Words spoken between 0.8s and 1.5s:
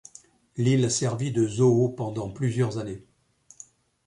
a servi de